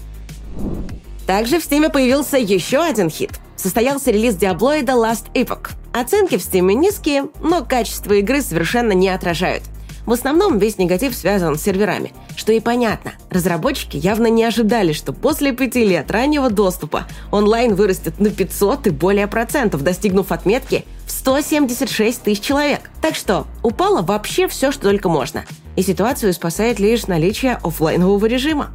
Также 1.27 1.59
в 1.59 1.65
Steam 1.65 1.89
появился 1.89 2.37
еще 2.37 2.79
один 2.79 3.09
хит. 3.09 3.31
Состоялся 3.55 4.11
релиз 4.11 4.35
Diabloid 4.35 4.85
Last 4.85 5.31
Epoch. 5.33 5.69
Оценки 5.93 6.37
в 6.37 6.41
Steam 6.41 6.73
низкие, 6.73 7.25
но 7.41 7.63
качество 7.63 8.13
игры 8.13 8.41
совершенно 8.41 8.91
не 8.91 9.09
отражают. 9.09 9.63
В 10.05 10.11
основном 10.11 10.57
весь 10.57 10.77
негатив 10.77 11.15
связан 11.15 11.57
с 11.57 11.61
серверами, 11.61 12.11
что 12.35 12.51
и 12.51 12.59
понятно. 12.59 13.13
Разработчики 13.29 13.95
явно 13.95 14.27
не 14.27 14.43
ожидали, 14.43 14.91
что 14.91 15.13
после 15.13 15.53
пяти 15.53 15.85
лет 15.85 16.11
раннего 16.11 16.49
доступа 16.49 17.07
онлайн 17.31 17.73
вырастет 17.75 18.19
на 18.19 18.29
500 18.29 18.87
и 18.87 18.89
более 18.89 19.27
процентов, 19.27 19.81
достигнув 19.81 20.33
отметки 20.33 20.83
в 21.05 21.11
176 21.11 22.21
тысяч 22.21 22.41
человек. 22.41 22.89
Так 23.01 23.15
что 23.15 23.47
упало 23.61 24.01
вообще 24.01 24.49
все, 24.49 24.73
что 24.73 24.89
только 24.89 25.07
можно– 25.07 25.45
и 25.75 25.81
ситуацию 25.81 26.33
спасает 26.33 26.79
лишь 26.79 27.07
наличие 27.07 27.59
офлайнового 27.63 28.25
режима. 28.25 28.71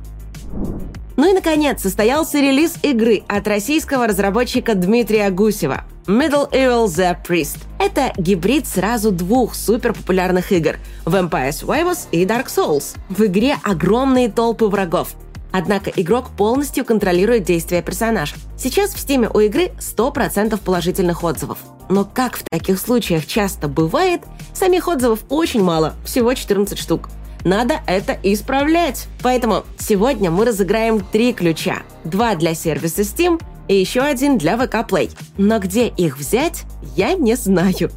Ну 1.17 1.29
и, 1.29 1.33
наконец, 1.33 1.83
состоялся 1.83 2.39
релиз 2.39 2.77
игры 2.83 3.25
от 3.27 3.49
российского 3.49 4.07
разработчика 4.07 4.75
Дмитрия 4.75 5.31
Гусева 5.31 5.85
Middle 6.07 6.51
Evil 6.53 6.87
The 6.87 7.17
Priest. 7.27 7.59
Это 7.79 8.13
гибрид 8.17 8.67
сразу 8.67 9.11
двух 9.11 9.55
суперпопулярных 9.55 10.53
игр– 10.53 10.77
Vampire 11.05 11.51
Survivors 11.51 12.07
и 12.13 12.25
Dark 12.25 12.47
Souls. 12.47 12.97
В 13.09 13.25
игре 13.27 13.57
огромные 13.63 14.31
толпы 14.31 14.67
врагов– 14.67 15.15
Однако 15.59 15.91
игрок 15.91 16.31
полностью 16.37 16.85
контролирует 16.85 17.43
действия 17.43 17.83
персонажа. 17.83 18.37
Сейчас 18.57 18.95
в 18.95 18.99
стиме 19.01 19.29
у 19.29 19.41
игры 19.41 19.73
100% 19.81 20.57
положительных 20.65 21.25
отзывов. 21.25 21.59
Но 21.89 22.05
как 22.05 22.37
в 22.37 22.45
таких 22.49 22.79
случаях 22.79 23.27
часто 23.27 23.67
бывает, 23.67 24.21
самих 24.55 24.87
отзывов 24.87 25.25
очень 25.29 25.65
мало, 25.65 25.95
всего 26.05 26.33
14 26.33 26.79
штук. 26.79 27.09
Надо 27.45 27.81
это 27.89 28.17
исправлять. 28.23 29.09
Поэтому 29.21 29.65
сегодня 29.81 30.31
мы 30.31 30.45
разыграем 30.45 31.01
три 31.01 31.33
ключа. 31.33 31.79
Два 32.05 32.37
для 32.37 32.55
сервиса 32.55 33.03
Steam 33.03 33.43
и 33.67 33.75
еще 33.75 34.03
один 34.03 34.39
для 34.39 34.55
VK 34.55 34.89
Play. 34.89 35.11
Но 35.39 35.59
где 35.59 35.89
их 35.89 36.19
взять, 36.19 36.63
я 36.95 37.15
не 37.15 37.35
знаю. 37.35 37.91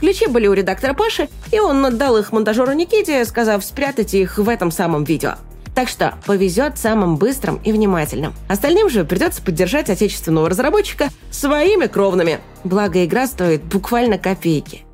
Ключи 0.00 0.26
были 0.26 0.46
у 0.46 0.54
редактора 0.54 0.94
Паши, 0.94 1.28
и 1.52 1.60
он 1.60 1.84
отдал 1.84 2.16
их 2.16 2.32
монтажеру 2.32 2.72
Никите, 2.72 3.26
сказав 3.26 3.62
спрятать 3.62 4.14
их 4.14 4.38
в 4.38 4.48
этом 4.48 4.70
самом 4.70 5.04
видео. 5.04 5.34
Так 5.74 5.88
что 5.88 6.14
повезет 6.24 6.78
самым 6.78 7.16
быстрым 7.16 7.56
и 7.64 7.72
внимательным. 7.72 8.32
Остальным 8.48 8.88
же 8.88 9.04
придется 9.04 9.42
поддержать 9.42 9.90
отечественного 9.90 10.48
разработчика 10.48 11.08
своими 11.30 11.86
кровными. 11.86 12.38
Благо 12.62 13.04
игра 13.04 13.26
стоит 13.26 13.64
буквально 13.64 14.18
копейки. 14.18 14.84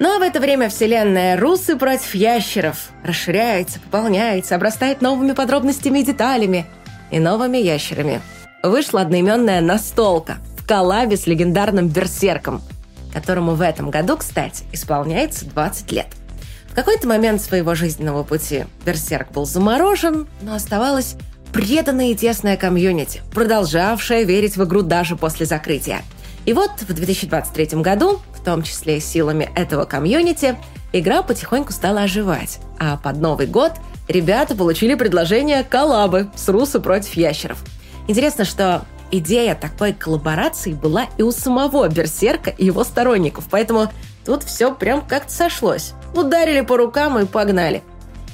Но 0.00 0.18
в 0.18 0.22
это 0.22 0.40
время 0.40 0.70
вселенная 0.70 1.38
Русы 1.38 1.76
против 1.76 2.14
ящеров 2.14 2.88
расширяется, 3.04 3.80
пополняется, 3.80 4.56
обрастает 4.56 5.02
новыми 5.02 5.32
подробностями 5.32 5.98
и 5.98 6.04
деталями 6.04 6.66
и 7.10 7.18
новыми 7.18 7.58
ящерами. 7.58 8.22
Вышла 8.62 9.02
одноименная 9.02 9.60
настолка 9.60 10.38
в 10.56 10.66
коллабе 10.66 11.16
с 11.18 11.26
легендарным 11.26 11.88
Берсерком, 11.88 12.62
которому 13.12 13.54
в 13.54 13.60
этом 13.60 13.90
году, 13.90 14.16
кстати, 14.16 14.64
исполняется 14.72 15.44
20 15.44 15.92
лет. 15.92 16.06
В 16.70 16.74
какой-то 16.74 17.08
момент 17.08 17.42
своего 17.42 17.74
жизненного 17.74 18.22
пути 18.22 18.64
Берсерк 18.86 19.32
был 19.32 19.44
заморожен, 19.44 20.28
но 20.40 20.54
оставалась 20.54 21.16
преданная 21.52 22.10
и 22.10 22.14
тесная 22.14 22.56
комьюнити, 22.56 23.22
продолжавшая 23.34 24.22
верить 24.22 24.56
в 24.56 24.64
игру 24.64 24.82
даже 24.82 25.16
после 25.16 25.46
закрытия. 25.46 26.02
И 26.46 26.52
вот 26.52 26.70
в 26.80 26.92
2023 26.92 27.80
году, 27.80 28.20
в 28.34 28.44
том 28.44 28.62
числе 28.62 29.00
силами 29.00 29.50
этого 29.56 29.84
комьюнити, 29.84 30.56
игра 30.92 31.22
потихоньку 31.22 31.72
стала 31.72 32.02
оживать. 32.02 32.60
А 32.78 32.96
под 32.96 33.16
Новый 33.16 33.48
год 33.48 33.72
ребята 34.08 34.54
получили 34.54 34.94
предложение 34.94 35.64
коллабы 35.64 36.30
с 36.36 36.48
Русы 36.48 36.78
против 36.78 37.14
ящеров. 37.14 37.58
Интересно, 38.06 38.44
что 38.44 38.84
идея 39.10 39.56
такой 39.56 39.92
коллаборации 39.92 40.72
была 40.72 41.06
и 41.18 41.22
у 41.22 41.32
самого 41.32 41.88
Берсерка 41.88 42.50
и 42.50 42.66
его 42.66 42.84
сторонников, 42.84 43.46
поэтому 43.50 43.88
тут 44.24 44.44
все 44.44 44.72
прям 44.72 45.04
как-то 45.04 45.32
сошлось. 45.32 45.94
Ударили 46.14 46.60
по 46.62 46.76
рукам 46.76 47.18
и 47.18 47.26
погнали. 47.26 47.82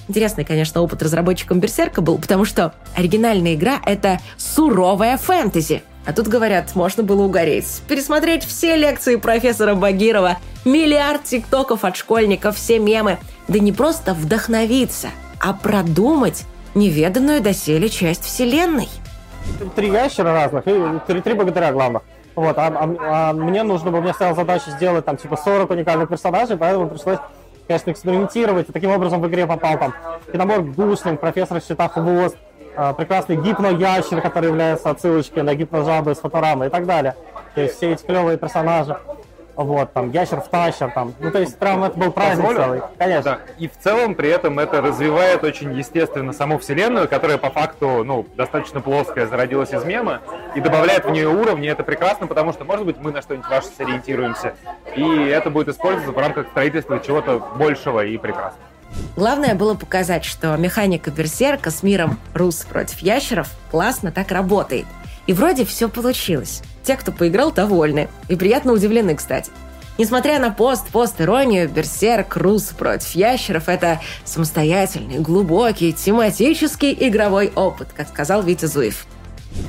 Интересный, 0.08 0.44
конечно, 0.44 0.82
опыт 0.82 1.02
разработчикам 1.02 1.58
Берсерка 1.58 2.00
был, 2.00 2.18
потому 2.18 2.44
что 2.44 2.74
оригинальная 2.94 3.54
игра— 3.54 3.80
это 3.84 4.20
суровая 4.36 5.16
фэнтези. 5.16 5.82
А 6.06 6.12
тут, 6.12 6.28
говорят, 6.28 6.76
можно 6.76 7.02
было 7.02 7.24
угореть. 7.24 7.82
Пересмотреть 7.88 8.44
все 8.44 8.76
лекции 8.76 9.16
профессора 9.16 9.74
Багирова, 9.74 10.36
миллиард 10.64 11.24
тиктоков 11.24 11.84
от 11.84 11.96
школьников, 11.96 12.56
все 12.56 12.78
мемы. 12.78 13.18
Да 13.48 13.58
не 13.58 13.72
просто 13.72 14.14
вдохновиться, 14.14 15.08
а 15.40 15.52
продумать 15.52 16.44
неведанную 16.76 17.40
доселе 17.40 17.88
часть 17.88 18.22
вселенной. 18.24 18.88
Три 19.74 19.90
ящера 19.90 20.32
разных 20.32 20.68
и 20.68 21.00
три, 21.08 21.20
три 21.20 21.34
богатыря 21.34 21.72
главных. 21.72 22.02
Вот, 22.36 22.56
а, 22.58 22.66
а, 22.66 23.30
а 23.30 23.32
мне 23.32 23.62
нужно 23.62 23.90
было, 23.90 24.00
мне 24.00 24.12
стояла 24.12 24.36
задача 24.36 24.70
сделать 24.70 25.04
там 25.04 25.16
типа 25.16 25.36
40 25.36 25.70
уникальных 25.70 26.08
персонажей, 26.08 26.56
поэтому 26.56 26.88
пришлось 26.88 27.18
конечно, 27.66 27.90
экспериментировать. 27.90 28.68
И 28.68 28.72
таким 28.72 28.90
образом 28.90 29.20
в 29.20 29.28
игре 29.28 29.46
попал 29.46 29.78
там 29.78 29.94
Кинобор 30.32 30.62
Гуслин, 30.62 31.16
профессор 31.16 31.60
счета 31.60 31.88
хвост, 31.88 32.36
а, 32.76 32.92
прекрасный 32.92 33.36
гипно-ящер, 33.36 34.20
который 34.20 34.48
является 34.48 34.90
отсылочкой 34.90 35.42
на 35.42 35.54
гипно-жабы 35.54 36.14
с 36.14 36.18
фоторамы 36.18 36.66
и 36.66 36.68
так 36.68 36.86
далее. 36.86 37.16
То 37.54 37.62
есть 37.62 37.76
все 37.76 37.92
эти 37.92 38.04
клевые 38.04 38.36
персонажи. 38.36 38.96
Вот, 39.56 39.92
там, 39.94 40.10
ящер 40.10 40.42
в 40.42 40.48
тащер, 40.48 40.90
там. 40.90 41.14
Ну, 41.18 41.30
то 41.30 41.38
есть, 41.38 41.58
прям 41.58 41.82
это 41.82 41.98
был 41.98 42.12
праздник 42.12 42.46
Позволю? 42.46 42.64
целый. 42.64 42.82
Конечно. 42.98 43.22
Да. 43.22 43.38
И 43.58 43.68
в 43.68 43.78
целом 43.78 44.14
при 44.14 44.28
этом 44.28 44.58
это 44.58 44.82
развивает 44.82 45.42
очень 45.44 45.72
естественно 45.72 46.34
саму 46.34 46.58
вселенную, 46.58 47.08
которая 47.08 47.38
по 47.38 47.48
факту, 47.50 48.04
ну, 48.04 48.26
достаточно 48.36 48.82
плоская, 48.82 49.26
зародилась 49.26 49.72
из 49.72 49.82
мема, 49.84 50.20
и 50.54 50.60
добавляет 50.60 51.06
в 51.06 51.10
нее 51.10 51.28
уровни. 51.28 51.68
Это 51.68 51.84
прекрасно, 51.84 52.26
потому 52.26 52.52
что, 52.52 52.64
может 52.64 52.84
быть, 52.84 52.98
мы 52.98 53.12
на 53.12 53.22
что-нибудь 53.22 53.48
ваше 53.48 53.68
сориентируемся, 53.68 54.54
и 54.94 55.02
это 55.02 55.48
будет 55.48 55.68
использоваться 55.68 56.12
в 56.12 56.18
рамках 56.18 56.48
строительства 56.48 57.00
чего-то 57.00 57.38
большего 57.56 58.04
и 58.04 58.18
прекрасного. 58.18 58.62
Главное 59.16 59.54
было 59.54 59.74
показать, 59.74 60.24
что 60.24 60.54
механика 60.56 61.10
Берсерка 61.10 61.70
с 61.70 61.82
миром 61.82 62.18
Рус 62.34 62.64
против 62.64 62.98
ящеров 63.00 63.48
классно 63.70 64.12
так 64.12 64.30
работает. 64.30 64.86
И 65.26 65.32
вроде 65.32 65.64
все 65.64 65.88
получилось. 65.88 66.62
Те, 66.86 66.96
кто 66.96 67.10
поиграл, 67.10 67.50
довольны. 67.50 68.08
И 68.28 68.36
приятно 68.36 68.72
удивлены, 68.72 69.16
кстати. 69.16 69.50
Несмотря 69.98 70.38
на 70.38 70.52
пост, 70.52 70.86
пост-иронию, 70.88 71.68
Берсерк, 71.68 72.36
Рус 72.36 72.66
против 72.66 73.10
ящеров– 73.16 73.64
это 73.68 74.00
самостоятельный, 74.24 75.18
глубокий, 75.18 75.92
тематический 75.92 76.96
игровой 76.96 77.50
опыт, 77.56 77.88
как 77.92 78.06
сказал 78.06 78.42
Витя 78.42 78.66
Зуев. 78.66 79.06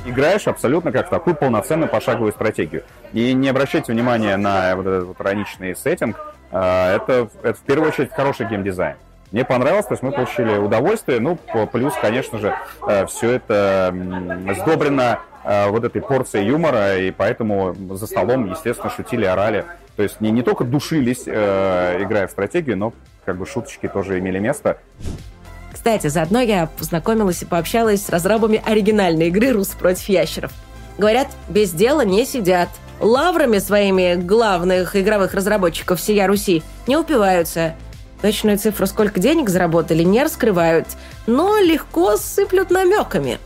Играешь 0.06 0.46
абсолютно 0.46 0.92
как 0.92 1.08
в 1.08 1.10
такую 1.10 1.34
полноценную 1.34 1.88
пошаговую 1.88 2.30
стратегию. 2.30 2.84
И 3.12 3.32
не 3.32 3.48
обращайте 3.48 3.92
внимания 3.92 4.36
на 4.36 4.76
вот 4.76 4.86
этот 4.86 5.04
вот 5.08 5.20
ироничный 5.20 5.74
сеттинг. 5.74 6.16
А, 6.52 6.94
это, 6.94 7.30
это 7.42 7.54
в 7.58 7.62
первую 7.62 7.88
очередь 7.88 8.12
хороший 8.12 8.46
геймдизайн. 8.46 8.96
Мне 9.30 9.44
понравилось, 9.44 9.84
то 9.84 9.92
есть 9.92 10.02
мы 10.02 10.10
получили 10.10 10.56
удовольствие, 10.56 11.20
ну, 11.20 11.38
плюс, 11.70 11.92
конечно 12.00 12.38
же, 12.38 12.54
э, 12.86 13.04
все 13.06 13.32
это 13.32 13.94
сдобрено 14.58 15.20
э, 15.44 15.68
вот 15.68 15.84
этой 15.84 16.00
порцией 16.00 16.46
юмора, 16.46 16.96
и 16.96 17.10
поэтому 17.10 17.74
за 17.90 18.06
столом, 18.06 18.50
естественно, 18.50 18.90
шутили, 18.90 19.26
орали. 19.26 19.66
То 19.96 20.02
есть 20.02 20.22
не, 20.22 20.30
не 20.30 20.42
только 20.42 20.64
душились, 20.64 21.24
э, 21.26 22.02
играя 22.02 22.26
в 22.26 22.30
стратегию, 22.30 22.78
но 22.78 22.94
как 23.26 23.36
бы 23.36 23.44
шуточки 23.44 23.86
тоже 23.86 24.18
имели 24.18 24.38
место. 24.38 24.78
Кстати, 25.72 26.06
заодно 26.06 26.40
я 26.40 26.66
познакомилась 26.78 27.42
и 27.42 27.44
пообщалась 27.44 28.06
с 28.06 28.08
разрабами 28.08 28.62
оригинальной 28.64 29.28
игры 29.28 29.52
«Рус 29.52 29.68
против 29.68 30.08
ящеров». 30.08 30.52
Говорят, 30.96 31.28
без 31.48 31.72
дела 31.72 32.00
не 32.00 32.24
сидят. 32.24 32.70
Лаврами 32.98 33.58
своими 33.58 34.14
главных 34.14 34.96
игровых 34.96 35.34
разработчиков 35.34 36.00
всея 36.00 36.26
Руси 36.26 36.62
не 36.86 36.96
упиваются– 36.96 37.74
Точную 38.22 38.58
цифру, 38.58 38.86
сколько 38.86 39.20
денег 39.20 39.48
заработали, 39.48 40.02
не 40.02 40.22
раскрывают, 40.22 40.88
но 41.26 41.58
легко 41.58 42.16
сыплют 42.16 42.70
намеками. 42.70 43.38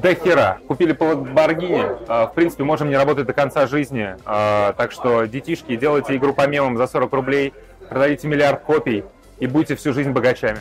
До 0.00 0.14
хера. 0.14 0.58
Купили 0.68 0.92
по 0.92 1.04
Lamborghini. 1.04 2.04
А, 2.06 2.26
в 2.26 2.34
принципе, 2.34 2.62
можем 2.62 2.88
не 2.88 2.96
работать 2.96 3.26
до 3.26 3.32
конца 3.32 3.66
жизни. 3.66 4.14
А, 4.24 4.72
так 4.74 4.92
что, 4.92 5.24
детишки, 5.24 5.76
делайте 5.76 6.16
игру 6.16 6.32
по 6.32 6.46
мемам 6.46 6.76
за 6.76 6.86
40 6.86 7.12
рублей, 7.12 7.52
продадите 7.88 8.28
миллиард 8.28 8.62
копий 8.62 9.04
и 9.40 9.46
будьте 9.46 9.74
всю 9.74 9.92
жизнь 9.92 10.10
богачами. 10.10 10.60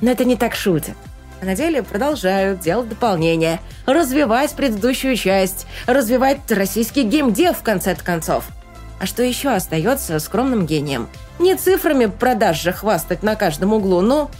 Но 0.00 0.10
это 0.10 0.24
не 0.24 0.36
так 0.36 0.54
шутят. 0.54 0.94
А 1.42 1.44
на 1.44 1.54
деле 1.54 1.82
продолжают 1.82 2.60
делать 2.60 2.88
дополнения, 2.88 3.60
развивать 3.84 4.52
предыдущую 4.52 5.16
часть, 5.16 5.66
развивать 5.86 6.38
российский 6.50 7.02
геймдев 7.02 7.58
в 7.58 7.62
конце 7.62 7.94
концов. 7.94 8.44
А 9.00 9.06
что 9.06 9.22
еще 9.22 9.50
остается 9.50 10.18
скромным 10.20 10.64
гением– 10.64 11.08
не 11.42 11.56
цифрами 11.56 12.06
продаж 12.06 12.62
же 12.62 12.72
хвастать 12.72 13.22
на 13.22 13.36
каждом 13.36 13.72
углу, 13.72 14.00
но... 14.00 14.30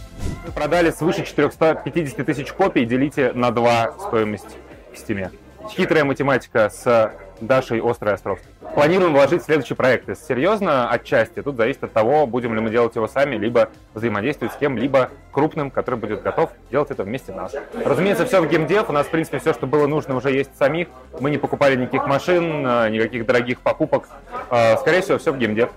Мы 0.45 0.51
продали 0.51 0.89
свыше 0.89 1.25
450 1.25 2.25
тысяч 2.25 2.51
копий, 2.53 2.85
делите 2.85 3.33
на 3.33 3.51
два 3.51 3.93
стоимость 4.07 4.57
в 4.93 4.97
стиме. 4.97 5.31
Хитрая 5.69 6.05
математика 6.05 6.69
с 6.69 7.13
Дашей 7.41 7.81
Острый 7.81 8.13
Остров. 8.13 8.39
Планируем 8.73 9.13
вложить 9.13 9.43
в 9.43 9.45
следующий 9.45 9.75
проект. 9.75 10.09
Серьезно, 10.27 10.89
отчасти. 10.89 11.41
Тут 11.41 11.57
зависит 11.57 11.83
от 11.83 11.93
того, 11.93 12.25
будем 12.25 12.55
ли 12.55 12.61
мы 12.61 12.69
делать 12.69 12.95
его 12.95 13.07
сами, 13.07 13.35
либо 13.35 13.69
взаимодействовать 13.93 14.53
с 14.53 14.57
кем-либо 14.57 15.11
крупным, 15.31 15.69
который 15.71 15.99
будет 15.99 16.23
готов 16.23 16.51
делать 16.71 16.89
это 16.89 17.03
вместе 17.03 17.33
нас. 17.33 17.53
Разумеется, 17.73 18.25
все 18.25 18.41
в 18.41 18.49
геймдев. 18.49 18.89
У 18.89 18.93
нас, 18.93 19.07
в 19.07 19.09
принципе, 19.09 19.39
все, 19.39 19.53
что 19.53 19.67
было 19.67 19.87
нужно, 19.87 20.15
уже 20.15 20.31
есть 20.31 20.57
самих. 20.57 20.87
Мы 21.19 21.29
не 21.29 21.37
покупали 21.37 21.75
никаких 21.75 22.07
машин, 22.07 22.63
никаких 22.91 23.25
дорогих 23.25 23.59
покупок. 23.59 24.07
А, 24.49 24.77
скорее 24.77 25.01
всего, 25.01 25.17
все 25.17 25.31
в 25.31 25.37
геймдев. 25.37 25.69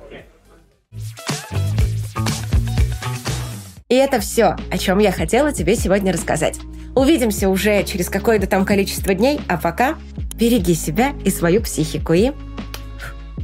И 3.89 3.95
это 3.95 4.19
все, 4.19 4.57
о 4.71 4.79
чем 4.79 4.99
я 4.99 5.13
хотела 5.13 5.53
тебе 5.53 5.77
сегодня 5.77 6.13
рассказать. 6.13 6.59
Увидимся 6.95 7.49
уже 7.49 7.85
через 7.85 8.09
какое-то 8.09 8.47
там 8.47 8.65
количество 8.65 9.15
дней, 9.15 9.41
а 9.49 9.57
пока 9.59 9.97
береги 10.35 10.75
себя 10.75 11.13
и 11.25 11.31
свою 11.31 11.63
психику 11.63 12.13
и 12.13 12.33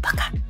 пока. 0.02 0.41